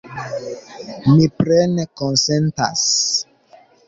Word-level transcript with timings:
Mi 1.17 1.27
plene 1.41 1.85
konsentas! 2.01 2.87